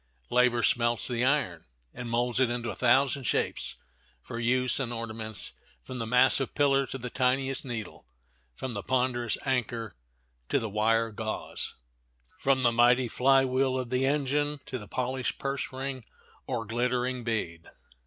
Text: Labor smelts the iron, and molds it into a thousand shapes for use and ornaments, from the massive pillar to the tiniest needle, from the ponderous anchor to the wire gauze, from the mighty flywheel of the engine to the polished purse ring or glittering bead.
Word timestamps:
Labor 0.31 0.63
smelts 0.63 1.07
the 1.07 1.23
iron, 1.23 1.63
and 1.93 2.09
molds 2.09 2.39
it 2.39 2.49
into 2.49 2.71
a 2.71 2.75
thousand 2.75 3.21
shapes 3.25 3.75
for 4.23 4.39
use 4.39 4.79
and 4.79 4.91
ornaments, 4.91 5.53
from 5.83 5.99
the 5.99 6.07
massive 6.07 6.55
pillar 6.55 6.87
to 6.87 6.97
the 6.97 7.11
tiniest 7.11 7.63
needle, 7.65 8.07
from 8.55 8.73
the 8.73 8.81
ponderous 8.81 9.37
anchor 9.45 9.93
to 10.49 10.57
the 10.57 10.71
wire 10.71 11.11
gauze, 11.11 11.75
from 12.39 12.63
the 12.63 12.71
mighty 12.71 13.07
flywheel 13.07 13.77
of 13.79 13.91
the 13.91 14.07
engine 14.07 14.59
to 14.65 14.79
the 14.79 14.87
polished 14.87 15.37
purse 15.37 15.71
ring 15.71 16.03
or 16.47 16.65
glittering 16.65 17.23
bead. 17.23 17.69